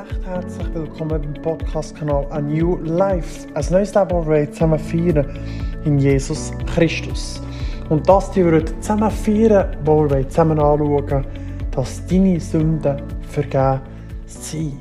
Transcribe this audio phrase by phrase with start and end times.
[0.00, 3.46] recht herzlich willkommen beim Podcast-Kanal A New Life.
[3.54, 5.38] Ein neues Leben, das wir zusammen feiern
[5.84, 7.42] in Jesus Christus.
[7.88, 11.26] Und das die wir zusammen feiern, wo wir zusammen anschauen,
[11.72, 13.80] dass deine Sünden vergeben
[14.26, 14.80] sind.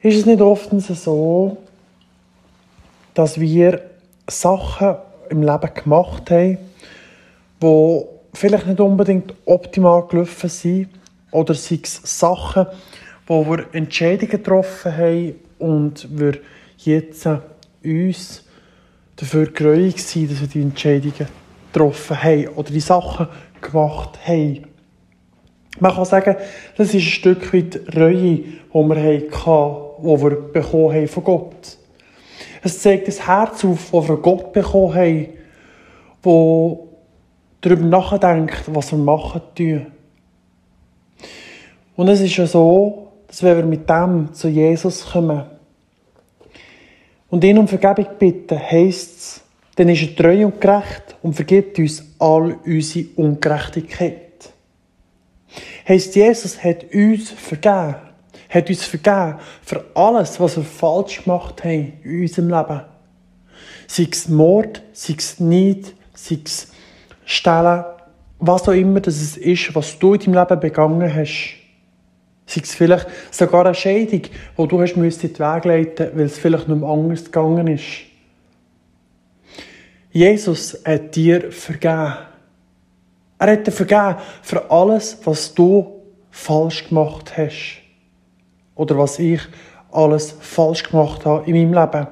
[0.00, 1.58] Ist es nicht oft so,
[3.14, 3.80] dass wir
[4.28, 4.96] Sachen
[5.28, 6.58] im Leben gemacht haben,
[7.62, 8.04] die
[8.34, 10.88] vielleicht nicht unbedingt optimal gelaufen sind,
[11.36, 12.66] oder sei es Sachen,
[13.26, 16.38] wo wir Entscheidungen getroffen haben und wir
[16.78, 17.28] jetzt
[17.84, 18.44] uns
[19.16, 21.28] dafür gereuig sind, dass wir die Entscheidungen
[21.72, 23.28] getroffen haben oder die Sachen
[23.60, 24.66] gemacht haben.
[25.78, 26.36] Man kann sagen,
[26.76, 31.78] das ist ein Stück weit Reue, die wir hatten, die wir bekommen haben von Gott.
[32.62, 35.28] Es zeigt das Herz auf, das wir von Gott bekommen haben,
[36.22, 36.78] das
[37.60, 39.86] darüber nachdenkt, was wir machen tun.
[41.96, 45.44] Und es ist ja so, dass wenn wir mit dem zu Jesus kommen
[47.28, 49.40] und ihn um Vergebung bitten, heisst es,
[49.76, 54.52] dann ist er treu und gerecht und vergibt uns all unsere Ungerechtigkeit.
[55.88, 57.96] Heisst, Jesus hat uns vergeben.
[58.48, 62.80] Hat uns vergeben für alles, was wir falsch gemacht haben in unserem Leben.
[63.86, 66.72] Sei es Mord, sei es Neid, sei es
[67.24, 67.84] Stellen,
[68.38, 71.65] was auch immer das ist, was du in deinem Leben begangen hast.
[72.46, 76.38] Sei es vielleicht sogar eine Scheidung, die du hast in den Weg leiten weil es
[76.38, 77.84] vielleicht nicht mehr anders gegangen ist.
[80.12, 82.14] Jesus hat dir vergeben.
[83.38, 87.82] Er hat dir vergeben für alles, was du falsch gemacht hast.
[88.76, 89.40] Oder was ich
[89.90, 92.06] alles falsch gemacht habe in meinem Leben.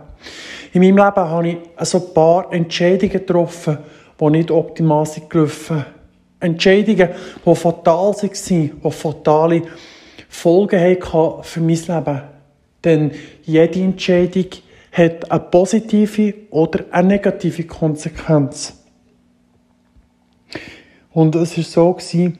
[0.73, 3.79] In meinem Leben habe ich so ein paar Entscheidungen getroffen,
[4.20, 5.87] die nicht optimal sind gelaufen.
[6.41, 7.08] Entscheidungen,
[7.47, 9.63] die fatal waren, die fatale
[10.34, 12.22] Folgen hatte für mein Leben.
[12.83, 13.12] Denn
[13.45, 14.46] jede Entscheidung
[14.92, 18.84] hat eine positive oder eine negative Konsequenz.
[21.12, 22.33] Und es war so,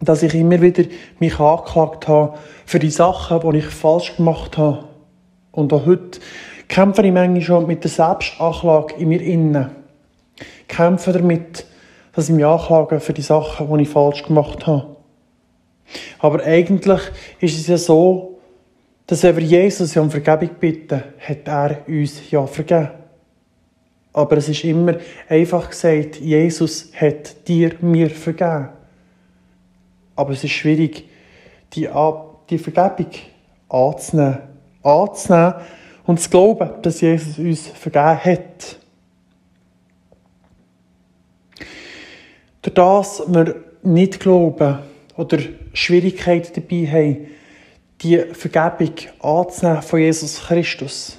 [0.00, 0.84] dass ich immer wieder
[1.18, 2.36] mich angeklagt habe
[2.66, 4.84] für die Sachen, die ich falsch gemacht habe.
[5.52, 6.18] Und auch heute
[6.68, 9.70] kämpfe ich manchmal schon mit der Selbstanklage in mir innen.
[10.36, 11.64] Ich kämpfe damit,
[12.12, 14.93] dass ich mich anklage für die Sachen, die ich falsch gemacht habe.
[16.18, 17.00] Aber eigentlich
[17.40, 18.38] ist es ja so,
[19.06, 22.90] dass wenn wir Jesus um Vergebung bitten, hat er uns ja vergeben.
[24.12, 24.96] Aber es ist immer
[25.28, 28.68] einfach gesagt, Jesus hat dir mir vergeben.
[30.16, 31.08] Aber es ist schwierig,
[31.72, 31.88] die,
[32.48, 33.10] die Vergebung
[33.68, 34.38] anzunehmen.
[34.82, 35.54] Anzunehmen
[36.06, 38.78] und zu glauben, dass Jesus uns vergeben hat.
[42.62, 44.78] Durch das wir nicht glauben,
[45.16, 45.38] oder
[45.72, 47.26] Schwierigkeiten dabei haben,
[48.00, 51.18] die Vergebung anzunehmen von Jesus Christus,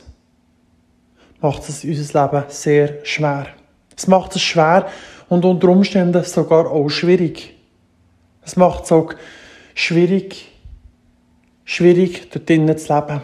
[1.42, 3.48] macht es unser Leben sehr schwer.
[3.96, 4.90] Es macht es schwer
[5.30, 7.54] und unter Umständen sogar auch schwierig.
[8.44, 9.14] Es macht es auch
[9.74, 10.52] schwierig,
[11.64, 13.22] schwierig dort drinnen zu leben.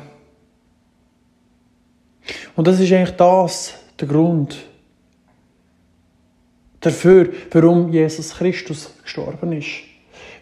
[2.56, 4.58] Und das ist eigentlich das, der Grund
[6.80, 9.91] dafür, warum Jesus Christus gestorben ist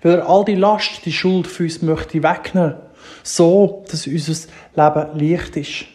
[0.01, 2.75] weil er all die Last, die Schuld für uns möchte wegnehmen,
[3.23, 5.85] so, dass unser Leben leicht ist.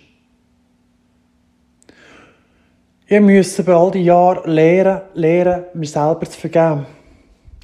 [3.06, 6.87] Wir müssen bei all die Jahren lernen, lernen, mir selber zu vergeben.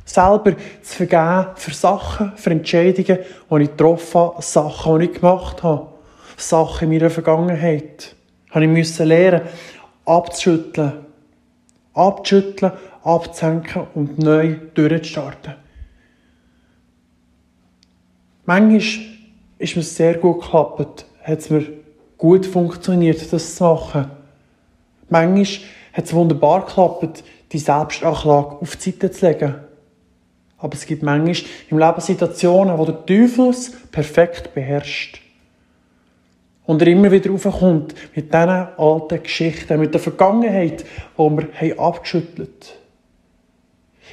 [0.05, 3.19] Selber zu vergeben für Sachen, für Entscheidungen,
[3.50, 5.89] die ich getroffen habe, Sachen, die ich gemacht habe.
[6.37, 8.15] Sachen in meiner Vergangenheit.
[8.50, 9.43] Habe ich müssen lernen,
[10.05, 11.06] abzuschütteln.
[11.95, 15.55] Abzuschütteln, abzuhängen und neu durchzustarten.
[18.47, 19.06] Manchmal
[19.59, 21.67] ist mir sehr gut geklappt, hat es mir
[22.17, 24.11] gut funktioniert, das zu machen.
[25.09, 25.47] Manchmal
[25.93, 29.55] hat es wunderbar geklappt, die Selbstanklage auf die Seite zu legen.
[30.59, 31.37] Aber es gibt manchmal
[31.70, 35.20] im Leben Situationen, wo der Teufel es perfekt beherrscht.
[36.67, 40.85] Und er immer wieder raufkommt mit diesen alten Geschichten, mit der Vergangenheit,
[41.19, 42.75] die wir abgeschüttelt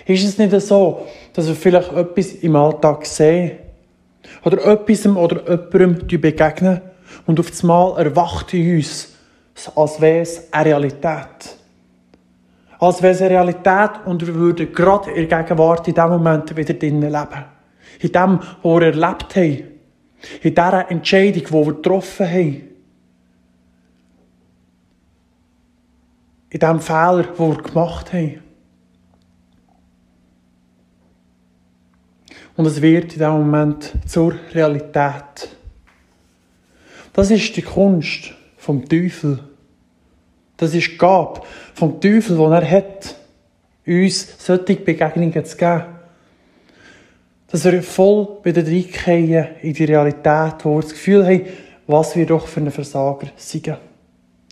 [0.06, 0.14] haben.
[0.14, 3.58] Ist es nicht so, dass wir vielleicht etwas im Alltag sehen,
[4.44, 6.82] oder etwas oder jemandem begegnen
[7.26, 9.14] und auf einmal erwacht in uns,
[9.76, 11.58] als wäre es eine Realität.
[12.80, 16.56] Als wäre es eine Realität und wir würden gerade in der Gegenwart in diesem Moment
[16.56, 17.46] wieder drinnen leben.
[18.00, 19.64] In dem, was wir erlebt haben.
[20.42, 22.62] In dieser Entscheidung, die wir getroffen haben.
[26.50, 28.47] In diesem Fehler, den wir gemacht haben.
[32.58, 35.50] Und es wird in diesem Moment zur Realität.
[37.14, 39.40] Das ist die Kunst vom Teufel.
[40.58, 41.42] Das ist die Gabe
[41.76, 43.16] vom Teufel, die er hat,
[43.86, 45.84] uns solche Begegnungen zu geben.
[47.50, 51.46] Dass wir voll wieder reinkommen in die Realität, wo wir das Gefühl haben,
[51.86, 53.72] was wir doch für einen Versager sind.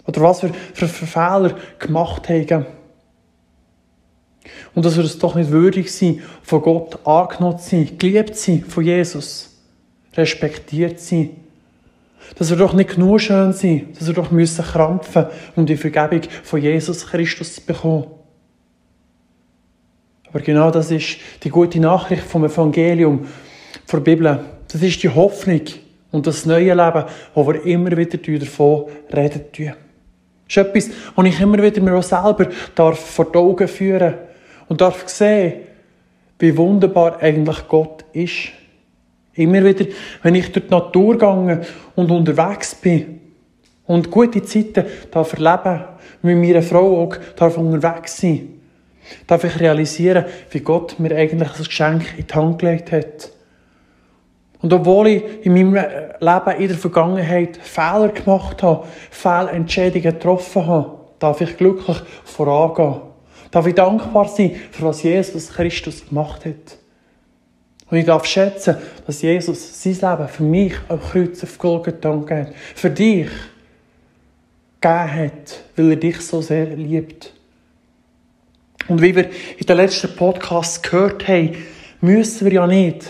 [0.06, 2.68] Oder was wir für Fehler gemacht haben.
[4.74, 8.52] Und dass wir es doch nicht würdig sind, von Gott angenommen zu sein, geliebt zu
[8.52, 9.52] sein von Jesus,
[10.16, 11.30] respektiert zu sein.
[12.38, 16.22] Dass wir doch nicht genug schön sind, dass wir doch müssen krampfen, um die Vergebung
[16.44, 18.08] von Jesus Christus zu bekommen.
[20.30, 23.28] Aber genau das ist die gute Nachricht vom Evangelium,
[23.92, 24.44] der Bibel.
[24.68, 25.62] Das ist die Hoffnung
[26.12, 29.46] und das neue Leben, wo wir immer wieder davon reden.
[29.54, 29.76] Das
[30.50, 34.25] ist etwas, was ich immer wieder mir auch selber vor die Augen führen darf
[34.68, 35.62] und darf sehen,
[36.40, 38.50] wie wunderbar eigentlich Gott ist.
[39.34, 39.86] Immer wieder,
[40.24, 41.62] wenn ich durch die Natur gehe
[41.96, 43.20] und unterwegs bin
[43.86, 45.86] und gute Zeiten darf erleben,
[46.22, 48.50] mit meiner Frau auch darf unterwegs sein,
[49.28, 53.32] darf ich realisieren, wie Gott mir eigentlich das Geschenk in die Hand gelegt hat.
[54.62, 60.92] Und obwohl ich in meinem Leben in der Vergangenheit Fehler gemacht habe, Fehlentscheidungen getroffen habe,
[61.20, 63.02] darf ich glücklich vorangehen.
[63.56, 66.78] Darf ich dankbar sein, für was Jesus Christus gemacht hat.
[67.90, 68.76] Und ich darf schätzen,
[69.08, 72.54] dass Jesus sein Leben für mich am Kreuz auf Golgatha gegeben hat.
[72.76, 73.30] Für dich
[74.82, 77.32] gegeben hat, weil er dich so sehr liebt.
[78.90, 81.56] Und wie wir in den letzten Podcast gehört haben,
[82.02, 83.06] müssen wir ja nicht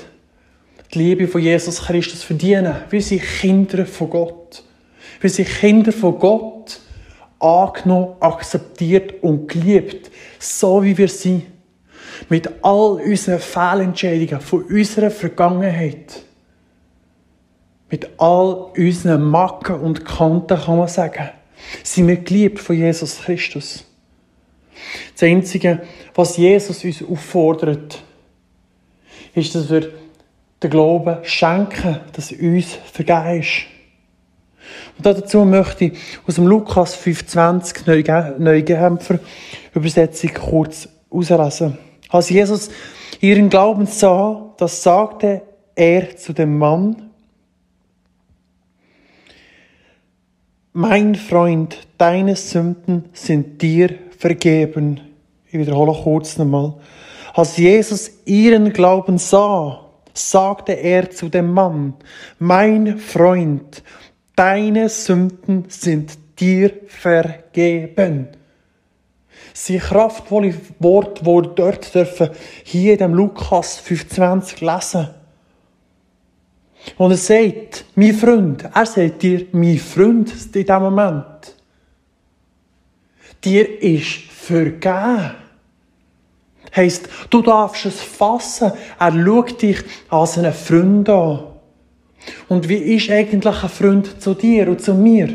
[0.94, 2.76] die Liebe von Jesus Christus verdienen.
[2.92, 4.64] Wir sind Kinder von Gott.
[5.22, 6.82] Wir sind Kinder von Gott
[7.40, 11.44] angenommen, akzeptiert und geliebt, so wie wir sind.
[12.30, 16.24] Mit all unseren Fehlentscheidungen von unserer Vergangenheit.
[17.90, 21.30] Mit all unseren Macken und Kanten kann man sagen,
[21.84, 23.86] sind wir geliebt von Jesus Christus.
[25.14, 25.82] Das Einzige,
[26.14, 28.02] was Jesus uns auffordert,
[29.34, 29.92] ist, dass wir
[30.62, 33.75] den Glauben schenken, dass uns vergeben ist.
[34.98, 39.20] Und dazu möchte ich aus dem Lukas 5,20 Neugenfer
[39.74, 41.78] Übersetzung kurz auslesen.
[42.10, 42.70] Als Jesus
[43.20, 45.42] ihren Glauben sah, das sagte
[45.76, 47.02] er zu dem Mann,
[50.78, 55.00] Mein Freund, deine Sünden sind dir vergeben.
[55.48, 56.74] Ich wiederhole kurz nochmal.
[57.34, 61.94] Als Jesus ihren Glauben sah, sagte er zu dem Mann,
[62.40, 63.84] Mein Freund,
[64.36, 68.30] deine Sünden sind dir vergeben.
[69.54, 72.30] Sie kraftvolle Worte, die wir dort dürfen,
[72.64, 75.10] hier in dem Lukas 25 lesen.
[76.98, 81.56] Und er sagt, mein Freund, er sagt dir, mein Freund in diesem Moment.
[83.44, 85.36] Dir ist vergeben.
[86.76, 88.74] Heisst, du darfst es fassen.
[89.00, 91.55] Er schaut dich als einen Freund an.
[92.48, 95.30] Und wie ist eigentlich ein Freund zu dir und zu mir?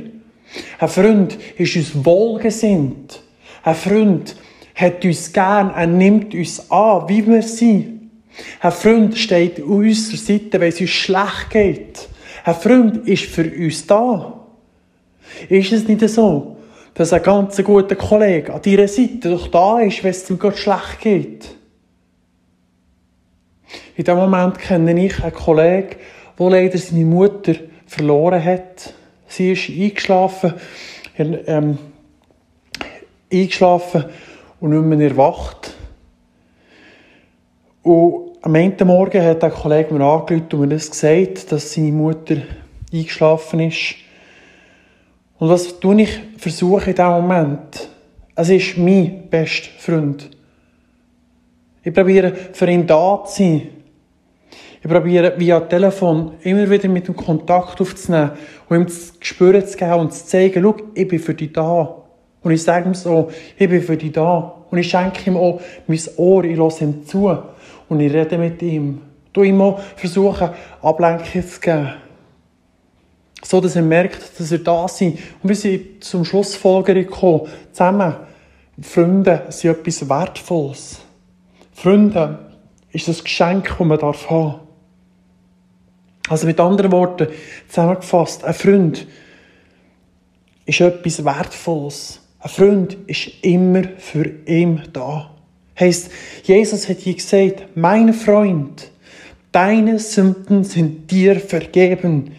[0.78, 3.22] Ein Freund ist uns wohlgesinnt.
[3.62, 4.36] Ein Freund
[4.74, 8.10] hat uns gern, er nimmt uns an, wie wir sind.
[8.60, 12.08] Ein Freund steht an unserer Seite, wenn es uns schlecht geht.
[12.44, 14.46] Ein Freund ist für uns da.
[15.48, 16.56] Ist es nicht so,
[16.94, 20.56] dass ein ganz guter Kollege an deiner Seite doch da ist, wenn es ihm gerade
[20.56, 21.54] schlecht geht?
[23.96, 25.96] In diesem Moment kenne ich einen Kollegen,
[26.40, 27.54] der leider seine Mutter
[27.86, 28.94] verloren hat.
[29.26, 30.54] Sie ist eingeschlafen,
[31.16, 31.78] ähm,
[33.32, 34.06] eingeschlafen
[34.60, 35.74] und nicht mehr erwacht.
[37.82, 41.92] Und am Ende Morgen hat ein Kollege mir angerufen und mir das gesagt, dass seine
[41.92, 42.36] Mutter
[42.92, 43.96] eingeschlafen ist.
[45.38, 47.88] Und was tue ich versuche in diesem Moment?
[48.34, 50.30] Es ist mein bester Freund.
[51.82, 53.68] Ich probiere für ihn da zu sein.
[54.82, 58.32] Ich probiere via Telefon immer wieder mit ihm Kontakt aufzunehmen
[58.68, 61.96] und ihm zu spüren zu geben und zu zeigen, schau, ich bin für dich da.
[62.42, 64.54] Und ich sage ihm so, ich bin für dich da.
[64.70, 67.36] Und ich schenke ihm auch mein Ohr, ich lasse ihm zu.
[67.90, 69.02] Und ich rede mit ihm.
[69.32, 70.48] Du ihm auch versuchen,
[70.80, 71.90] Ablenkung zu geben.
[73.42, 75.02] So, dass er merkt, dass er da ist.
[75.02, 77.48] Und wir sind zum Schlussfolgerung gekommen.
[77.72, 78.16] Zusammen.
[78.80, 81.00] Freunde sind etwas Wertvolles.
[81.74, 82.38] Freunde
[82.92, 84.30] ist das Geschenk, das man haben darf
[86.30, 87.26] Also mit anderen Worten
[87.68, 89.04] zusammengefasst, ein Freund
[90.64, 92.20] ist etwas Wertvolles.
[92.38, 95.28] Ein Freund ist immer für ihn da.
[95.78, 96.08] Heißt,
[96.44, 98.92] Jesus hat hier gesagt, mein Freund,
[99.50, 102.30] deine Sünden sind dir vergeben.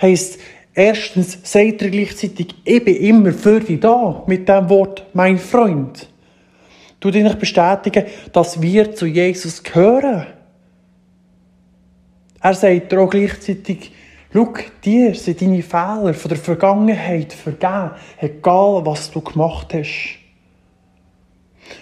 [0.00, 0.38] Heißt,
[0.72, 6.08] erstens sagt er gleichzeitig, ich bin immer für dich da, mit dem Wort, mein Freund.
[6.98, 10.28] Du dich bestätigen, dass wir zu Jesus gehören.
[12.44, 13.90] Er sagt auch gleichzeitig,
[14.30, 14.52] schau,
[14.84, 20.18] dir sind deine Fehler von der Vergangenheit vergeben, egal was du gemacht hast.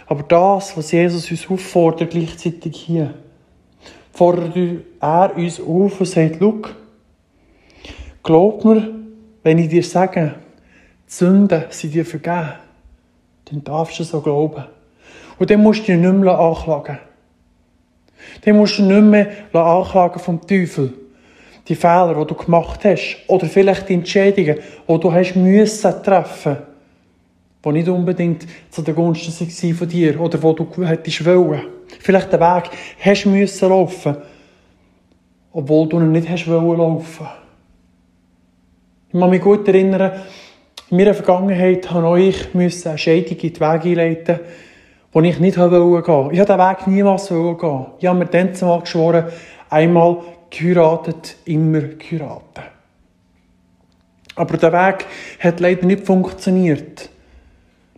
[0.06, 3.12] Aber das, was Jesus uns auffordert, gleichzeitig hier,
[4.12, 4.56] fordert
[5.00, 6.62] er uns auf und sagt, schau,
[8.22, 8.94] glaub mir,
[9.42, 10.36] wenn ich dir sage,
[11.08, 12.52] die Sünden sind dir vergeben,
[13.46, 14.66] dann darfst du so glauben.
[15.40, 17.00] Und dann musst du dich nicht mehr anklagen.
[18.44, 20.92] Dann musst du nicht mehr anklagen vom Teufel.
[21.68, 23.18] Die Fehler, die du gemacht hast.
[23.28, 26.56] Oder vielleicht die Entscheidungen, die du hast müssen treffen
[27.64, 31.62] die nicht unbedingt zu der Gunsten waren von dir oder wo du hättest wollen.
[32.00, 34.16] Vielleicht den Weg hast müssen laufen,
[35.52, 37.26] obwohl du ihn nicht hast wollen laufen.
[39.12, 40.12] Ich kann mich gut erinnern,
[40.90, 44.40] in meiner Vergangenheit habe ich eine Scheidung in die Wege einleiten
[45.12, 46.34] wo ich nicht gehen wollte.
[46.34, 47.86] Ich habe den Weg niemals gehen.
[47.98, 49.26] Ich habe mir dann zumal geschworen,
[49.68, 50.18] einmal
[50.50, 52.64] geheiratet, immer geheiratet.
[54.34, 55.06] Aber der Weg
[55.40, 57.10] hat leider nicht funktioniert.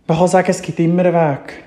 [0.07, 1.63] Man kann sagen, es gibt immer einen Weg.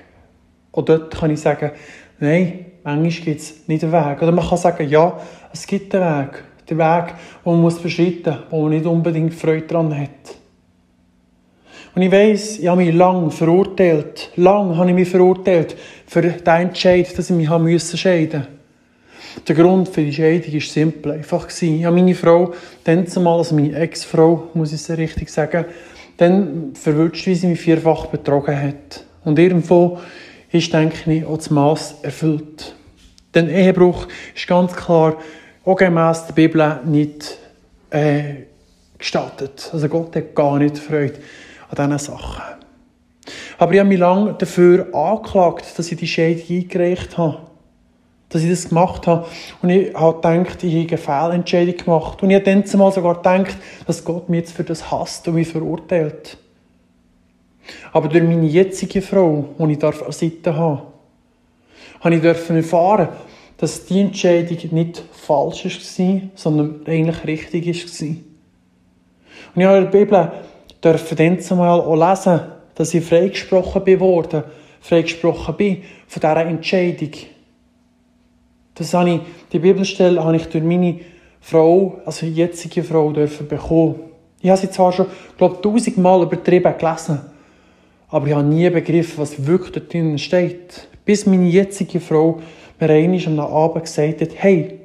[0.71, 1.71] Und dort kann ich sagen,
[2.19, 4.21] nein, manchmal gibt es nicht einen Weg.
[4.21, 5.19] Oder man kann sagen, ja,
[5.51, 6.43] es gibt einen Weg.
[6.69, 10.38] Der Weg, den man beschreiten muss, wo man nicht unbedingt Freude daran hat.
[11.99, 14.31] Und ich weiss, ich habe mich lang verurteilt.
[14.37, 15.75] Lang habe ich mich verurteilt
[16.07, 18.47] für den Entscheid, dass ich mich haben müssen scheiden
[19.45, 21.49] Der Grund für die Scheidung war simpel, einfach.
[21.61, 22.53] Ich habe meine Frau,
[22.85, 25.65] dann zumal, also meine Ex-Frau, muss ich es richtig sagen,
[26.15, 29.03] dann verwünscht, wie sie mich vierfach betrogen hat.
[29.25, 29.99] Und irgendwo
[30.53, 32.75] ist, denke ich, auch das Maß erfüllt.
[33.35, 35.17] Denn Ehebruch ist ganz klar
[35.65, 37.37] auch gemäss der Bibel nicht
[37.89, 38.45] äh,
[38.97, 39.69] gestattet.
[39.73, 41.15] Also Gott hat gar nicht Freude
[41.69, 42.41] an diesen Sachen.
[43.57, 47.39] Aber ich habe mich lange dafür angeklagt, dass ich die Scheidung eingereicht habe.
[48.29, 49.27] Dass ich das gemacht habe.
[49.61, 52.23] Und ich habe gedacht, ich habe eine Fehlentscheidung gemacht.
[52.23, 55.35] Und ich habe dann zumal sogar gedacht, dass Gott mich jetzt für das hasst und
[55.35, 56.37] mich verurteilt.
[57.91, 60.83] Aber durch meine jetzige Frau, die ich an der Seite habe,
[61.99, 63.09] habe ich erfahren,
[63.57, 68.15] dass die Entscheidung nicht falsch war, sondern eigentlich richtig war.
[69.55, 70.31] Und ich habe in der Bibel
[70.83, 72.41] dürfen dann zumal auch lesen,
[72.75, 74.43] dass ich freigesprochen bin worden,
[74.81, 77.11] freigesprochen bin von dieser Entscheidung.
[78.75, 79.19] Das habe ich,
[79.51, 81.01] die Bibelstelle habe ich durch meine
[81.41, 83.95] Frau, also jetzige Frau, dürfen bekommen.
[84.41, 85.07] Ich habe sie zwar schon,
[85.37, 87.19] glaube ich, tausendmal übertrieben gelesen,
[88.07, 90.87] aber ich habe nie begriffen, was wirklich dort drin steht.
[91.03, 92.39] Bis meine jetzige Frau
[92.79, 94.79] mir einmal am Abend gesagt hat, hey,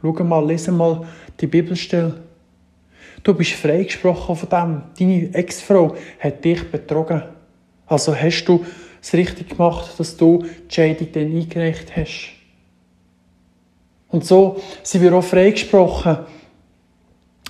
[0.00, 1.02] schau mal, lese mal
[1.40, 2.25] die Bibelstelle.
[3.22, 4.82] Du bist freigesprochen von dem.
[4.98, 7.22] Deine Ex-Frau hat dich betrogen.
[7.86, 8.64] Also hast du
[9.02, 12.32] es richtig gemacht, dass du die Scheidung dann eingereicht hast.
[14.08, 16.18] Und so sind wir auch freigesprochen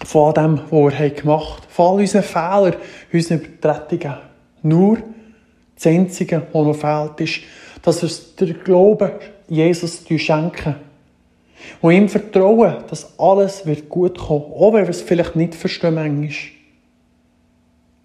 [0.04, 1.70] von dem, was er gemacht hat.
[1.70, 2.76] Von all unseren Fehlern,
[3.12, 4.16] unseren Übertretungen.
[4.62, 4.98] Nur
[5.74, 7.42] das Einzige, was noch fehlt, ist,
[7.82, 9.12] dass wir den Glauben
[9.48, 10.76] Jesus schenken
[11.80, 15.94] und ihm vertrauen, dass alles wird gut kommen, auch wenn wir es vielleicht nicht verstehen
[15.94, 16.30] manchmal.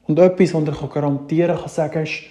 [0.08, 2.24] Und etwas, was er garantieren kann, sagen, ist,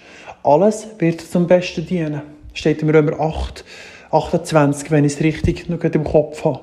[0.43, 2.23] alles wird zum Besten dienen.
[2.53, 3.65] Steht im Römer 8,
[4.11, 6.61] 28, wenn ich es richtig noch im Kopf habe.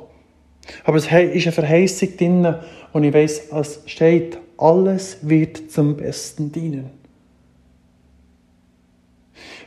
[0.83, 2.55] Aber es ist eine Verheißung drin,
[2.93, 6.89] und ich weiss, es steht, alles wird zum Besten dienen.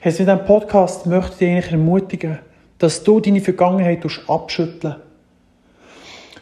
[0.02, 2.38] Jetzt mit diesem Podcast möchte ich dich eigentlich ermutigen,
[2.80, 4.96] dass du deine Vergangenheit abschütteln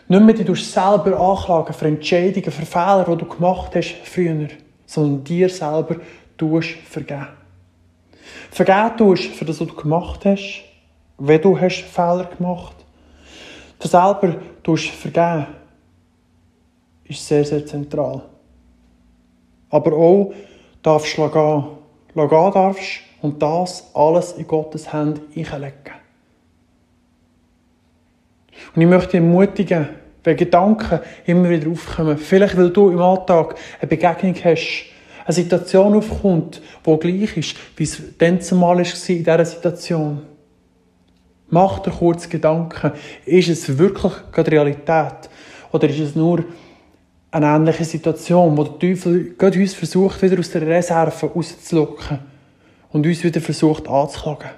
[0.07, 4.49] Nicht mehr dich selber anklagen für Entscheidungen, für Fehler, die du gemacht hast früher,
[4.87, 5.97] sondern dir selber
[6.89, 7.27] vergeben.
[8.53, 10.63] Vergeben tust für das, was du gemacht hast,
[11.19, 12.75] wenn du hast Fehler gemacht
[13.81, 13.83] hast.
[13.83, 14.37] Du selber
[14.77, 15.47] vergeben,
[17.05, 18.23] ist sehr, sehr zentral.
[19.71, 20.33] Aber auch
[20.83, 21.65] darfst du gehen.
[22.15, 25.98] Gehen darfst und das alles in Gottes Hände einlegen.
[28.75, 29.89] Und ich möchte dich ermutigen,
[30.25, 34.85] wenn Gedanken immer wieder aufkommen, vielleicht weil du im Alltag eine Begegnung hast,
[35.25, 40.23] eine Situation aufkommt, die gleich ist, wie es dann zumal war in dieser Situation.
[41.51, 42.93] Mach dir kurz Gedanken,
[43.25, 45.31] ist es wirklich die Realität?
[45.73, 46.45] Oder ist es nur
[47.31, 52.19] eine ähnliche Situation, wo der Teufel uns versucht, wieder aus der Reserve rauszulocken
[52.91, 54.51] und uns wieder versucht anzuklagen?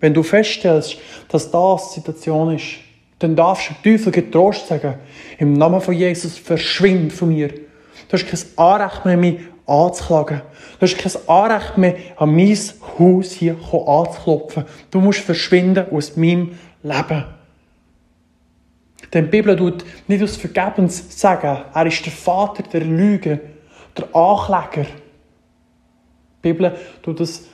[0.00, 0.98] Wenn du feststellst,
[1.28, 2.87] dass das die Situation ist,
[3.18, 4.94] dann darfst du dem Teufel getrost sagen,
[5.38, 7.48] im Namen von Jesus, verschwind von mir.
[7.48, 10.42] Du hast kein Anrecht mehr, mich anzuklagen.
[10.78, 12.56] Du hast kein Anrecht mehr, an mein
[12.98, 14.64] Haus hier anzuklopfen.
[14.90, 17.24] Du musst verschwinden aus meinem Leben.
[19.12, 23.40] Denn die Bibel tut nicht aus Vergebens sagen, er ist der Vater der Lüge,
[23.96, 24.86] der Ankläger.
[26.44, 27.48] Die Bibel tut es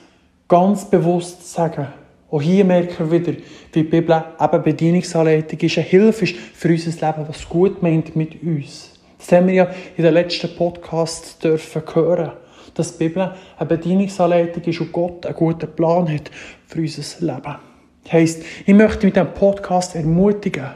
[0.47, 1.87] ganz bewusst sagen.
[2.35, 6.67] Auch hier merken wir wieder, wie die Bibel eben Bedienungsanleitung ist, eine Hilfe ist für
[6.67, 8.91] unser Leben, was gut meint mit uns.
[9.17, 12.31] Das haben wir ja in den letzten Podcast dürfen hören,
[12.73, 16.29] dass die Bibel eine Bedienungsanleitung ist und Gott einen guten Plan hat
[16.67, 17.55] für unser Leben.
[18.03, 20.71] Das heisst, ich möchte mit diesem Podcast ermutigen,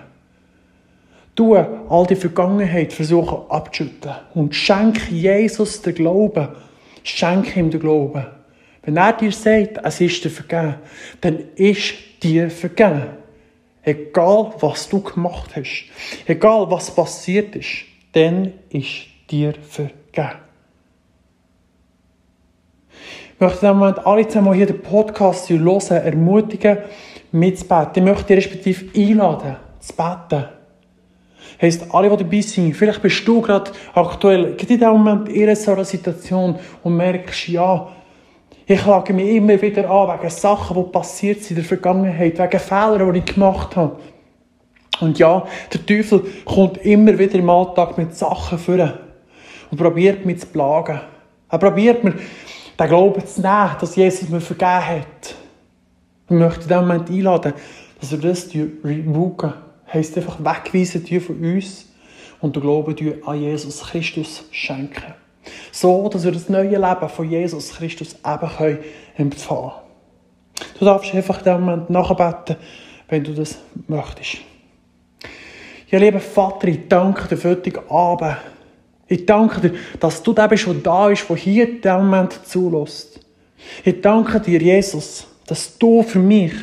[1.35, 6.47] du all die Vergangenheit versuchen abzuschütten und schenke Jesus den Glauben.
[7.03, 8.38] Schenke ihm den Glauben.
[8.89, 10.77] Wenn er dir sagt, es ist dir vergeben,
[11.22, 11.93] dann ist
[12.24, 13.03] dir vergeben.
[13.84, 15.86] Egal, was du gemacht hast,
[16.25, 20.39] egal, was passiert ist, dann ist dir vergeben.
[23.36, 26.79] Ich möchte in Moment alle zusammen hier den Podcast hören, ermutigen,
[27.31, 28.08] mitzubeten.
[28.08, 30.46] Ich möchte dich respektive einladen, zu beten.
[31.62, 35.48] Heisst, alle, die dabei sind, vielleicht bist du gerade aktuell, gerade in diesem Moment in
[35.48, 37.89] einer Situation und merkst, ja,
[38.71, 42.59] ich klage mich immer wieder an wegen Sachen, die passiert sind in der Vergangenheit, wegen
[42.59, 43.99] Fehlern, die ich gemacht habe.
[45.01, 48.93] Und ja, der Teufel kommt immer wieder im Alltag mit Sachen vor
[49.71, 50.99] und probiert mich zu plagen.
[51.49, 52.13] Er probiert mir,
[52.79, 55.35] den Glauben zu nehmen, dass Jesus mir vergeben hat.
[56.29, 57.53] Ich möchte in diesem Moment einladen,
[57.99, 58.49] dass wir das
[58.83, 59.53] removen.
[59.91, 61.88] Heisst einfach wegweisen von uns
[62.39, 62.95] und den Glauben
[63.25, 65.15] an Jesus Christus schenken.
[65.71, 68.79] So, dass wir das neue Leben von Jesus Christus eben können
[69.15, 69.89] empfangen können.
[70.79, 72.55] Du darfst einfach in diesem Moment nachbeten,
[73.07, 73.57] wenn du das
[73.88, 74.38] möchtest.
[75.89, 78.38] Ja, lieber Vater, ich danke dir für heute Abend.
[79.07, 82.45] Ich danke dir, dass du der bist, der da ist, der hier in diesem Moment
[82.45, 83.19] zulässt.
[83.83, 86.53] Ich danke dir, Jesus, dass du für mich,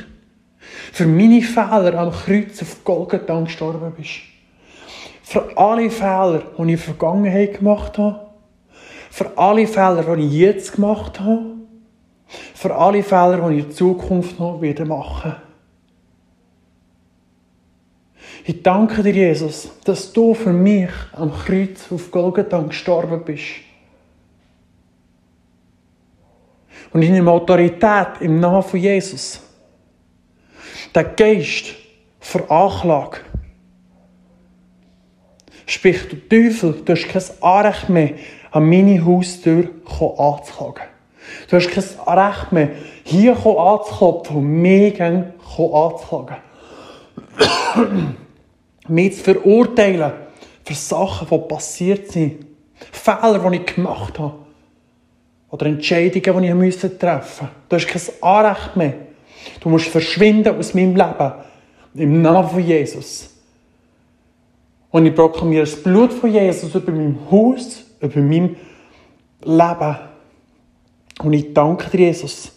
[0.92, 4.20] für meine Fehler am Kreuz auf Golgatha gestorben bist.
[5.22, 8.25] Für alle Fehler, die ich in der Vergangenheit gemacht habe
[9.16, 11.54] für alle Fehler, die ich jetzt gemacht habe.
[12.54, 15.36] Für alle Fehler, die ich in Zukunft noch wieder machen
[18.44, 23.62] Ich danke dir, Jesus, dass du für mich am Kreuz auf Golgatha gestorben bist.
[26.92, 29.40] Und in der Autorität im Namen von Jesus,
[30.94, 31.74] der Geist
[32.20, 33.20] für Anklage,
[35.64, 38.10] sprich, du Teufel, du hast kein Anrecht mehr
[38.50, 40.84] an meine Haustür anzuklagen.
[41.48, 42.70] Du hast kein Recht mehr,
[43.04, 46.36] hier anzuklopfen und mich anzuklagen.
[48.88, 50.12] mich zu verurteilen
[50.64, 52.46] für Sachen, die passiert sind.
[52.92, 54.34] Fehler, die ich gemacht habe.
[55.50, 57.48] Oder Entscheidungen, die ich treffen musste.
[57.68, 58.94] Du hast kein Anrecht mehr.
[59.60, 61.32] Du musst verschwinden aus meinem Leben.
[61.94, 63.30] Im Namen von Jesus.
[64.90, 68.56] Und ich proklamiere das Blut von Jesus über meinem Haus, über mein
[69.42, 69.96] Leben.
[71.20, 72.52] Und ich danke dir, Jesus,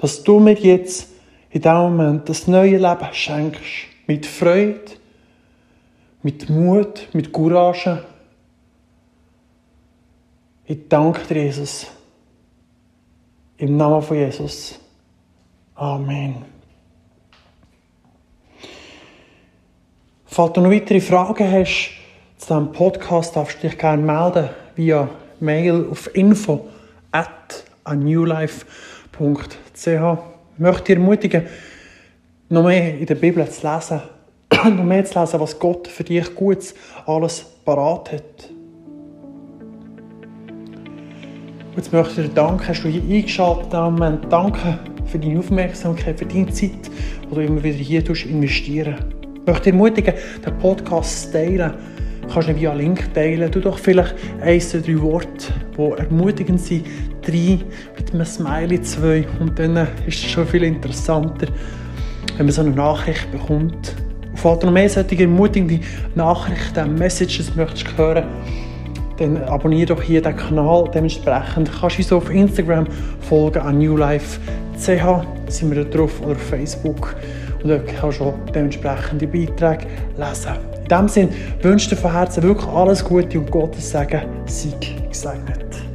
[0.00, 1.10] dass du mir jetzt
[1.50, 3.62] in diesem Moment das neue Leben schenkst.
[4.06, 4.80] Mit Freude,
[6.22, 8.04] mit Mut, mit Courage.
[10.64, 11.86] Ich danke dir, Jesus.
[13.58, 14.78] Im Namen von Jesus.
[15.74, 16.36] Amen.
[20.26, 21.90] Falls du noch weitere Fragen hast
[22.38, 25.08] zu diesem Podcast, darfst du dich gerne melden via
[25.40, 26.68] Mail auf info
[27.12, 28.64] at newlife.ch.
[29.86, 31.46] Ich möchte dich ermutigen,
[32.48, 34.02] noch mehr in der Bibel zu lesen,
[34.52, 36.74] noch mehr zu lesen, was Gott für dich Gutes
[37.06, 38.50] alles parat hat.
[41.76, 44.26] Jetzt möchte ich dir danken, hast du hier eingeschaltet Moment.
[44.30, 46.90] Danke für deine Aufmerksamkeit, für deine Zeit,
[47.30, 48.96] die du immer wieder hier investieren
[49.34, 51.74] Ich möchte dich ermutigen, den Podcast zu teilen
[52.32, 53.50] kannst du via Link teilen.
[53.50, 56.86] Du doch vielleicht eins oder drei Worte, die ermutigend sind,
[57.22, 57.60] drei
[57.96, 59.26] mit einem Smiley, zwei.
[59.38, 61.48] Und dann ist es schon viel interessanter,
[62.36, 63.94] wenn man so eine Nachricht bekommt.
[64.34, 65.80] Falls du noch mehr solche ermutigende
[66.14, 68.24] Nachrichten, Messages möchtest hören,
[69.18, 70.88] dann abonniere doch hier den Kanal.
[70.94, 72.86] Dementsprechend kannst du uns auf Instagram
[73.20, 74.78] folgen an newlife.ch,
[75.48, 77.14] sind wir da drauf, oder auf Facebook.
[77.62, 80.69] Und dort kannst du auch dementsprechende Beiträge lesen.
[80.90, 81.30] In diesem Sinne
[81.62, 84.76] wünsche ich dir von Herzen wirklich alles Gute und Gottes Segen sei
[85.08, 85.89] gesegnet.